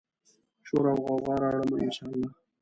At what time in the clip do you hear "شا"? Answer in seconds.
1.95-2.05